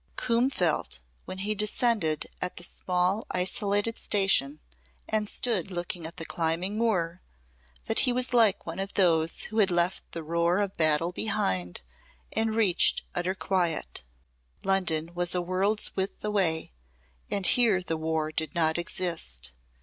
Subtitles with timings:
[0.15, 4.59] Coombe felt, when he descended at the small isolated station
[5.07, 7.21] and stood looking at the climbing moor,
[7.85, 11.81] that he was like one of those who had left the roar of battle behind
[12.33, 14.01] and reached utter quiet.
[14.63, 16.71] London was a world's width away
[17.29, 19.51] and here the War did not exist.